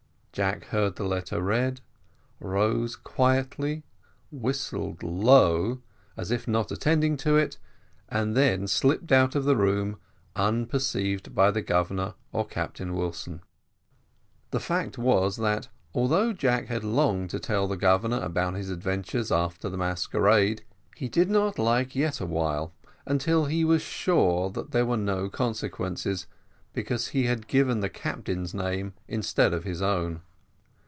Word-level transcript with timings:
Jack 0.33 0.63
heard 0.67 0.95
the 0.95 1.03
letter 1.03 1.41
read, 1.41 1.81
rose 2.39 2.95
quietly, 2.95 3.83
whistled 4.31 5.03
low, 5.03 5.81
as 6.15 6.31
if 6.31 6.47
not 6.47 6.71
attending 6.71 7.17
to 7.17 7.35
it, 7.35 7.57
and 8.07 8.33
then 8.33 8.65
slipped 8.65 9.11
out 9.11 9.35
of 9.35 9.43
the 9.43 9.57
room, 9.57 9.97
unperceived 10.37 11.35
by 11.35 11.51
the 11.51 11.61
Governor 11.61 12.13
or 12.31 12.45
Captain 12.47 12.93
Wilson. 12.95 13.41
The 14.51 14.61
fact 14.61 14.97
was, 14.97 15.35
that 15.35 15.67
although 15.93 16.31
Jack 16.31 16.67
had 16.67 16.85
longed 16.85 17.29
to 17.31 17.39
tell 17.39 17.67
the 17.67 17.75
Governor 17.75 18.21
about 18.21 18.53
his 18.53 18.69
adventures 18.69 19.33
after 19.33 19.67
the 19.67 19.75
masquerade, 19.75 20.63
he 20.95 21.09
did 21.09 21.29
not 21.29 21.59
like 21.59 21.93
yet 21.93 22.21
awhile, 22.21 22.71
until 23.05 23.47
he 23.47 23.65
was 23.65 23.81
sure 23.81 24.49
that 24.51 24.71
there 24.71 24.85
were 24.85 24.95
no 24.95 25.27
consequences 25.27 26.25
because 26.73 27.09
he 27.09 27.25
had 27.25 27.47
given 27.49 27.81
the 27.81 27.89
captain's 27.89 28.53
name 28.53 28.93
instead 29.05 29.53
of 29.53 29.65
his 29.65 29.81
own. 29.81 30.21